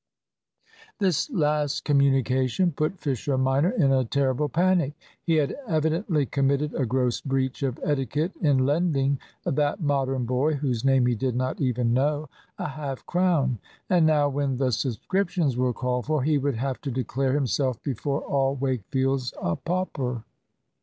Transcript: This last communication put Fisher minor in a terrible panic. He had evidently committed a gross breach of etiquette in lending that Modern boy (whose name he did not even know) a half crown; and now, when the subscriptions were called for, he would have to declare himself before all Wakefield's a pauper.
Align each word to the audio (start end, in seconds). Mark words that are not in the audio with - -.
This 0.97 1.29
last 1.29 1.85
communication 1.85 2.71
put 2.71 2.99
Fisher 2.99 3.37
minor 3.37 3.69
in 3.69 3.91
a 3.91 4.03
terrible 4.03 4.49
panic. 4.49 4.93
He 5.21 5.35
had 5.35 5.55
evidently 5.67 6.25
committed 6.25 6.73
a 6.73 6.87
gross 6.87 7.21
breach 7.21 7.61
of 7.61 7.79
etiquette 7.83 8.31
in 8.41 8.65
lending 8.65 9.19
that 9.43 9.79
Modern 9.79 10.25
boy 10.25 10.55
(whose 10.55 10.83
name 10.83 11.05
he 11.05 11.13
did 11.13 11.35
not 11.35 11.61
even 11.61 11.93
know) 11.93 12.29
a 12.57 12.69
half 12.69 13.05
crown; 13.05 13.59
and 13.91 14.07
now, 14.07 14.27
when 14.27 14.57
the 14.57 14.71
subscriptions 14.71 15.55
were 15.55 15.71
called 15.71 16.07
for, 16.07 16.23
he 16.23 16.39
would 16.39 16.55
have 16.55 16.81
to 16.81 16.89
declare 16.89 17.33
himself 17.33 17.79
before 17.83 18.21
all 18.21 18.55
Wakefield's 18.55 19.35
a 19.39 19.55
pauper. 19.55 20.23